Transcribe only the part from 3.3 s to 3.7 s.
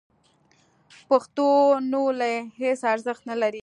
لري.